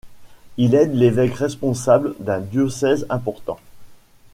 Il 0.57 0.73
aide 0.73 0.95
l'évêque 0.95 1.35
responsable 1.35 2.15
d'un 2.17 2.39
diocèse 2.39 3.05
important. 3.11 3.59